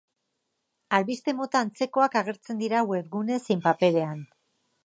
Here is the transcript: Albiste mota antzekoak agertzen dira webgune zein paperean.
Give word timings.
Albiste 0.97 1.35
mota 1.41 1.61
antzekoak 1.67 2.19
agertzen 2.23 2.65
dira 2.65 2.83
webgune 2.93 3.41
zein 3.49 3.63
paperean. 3.69 4.29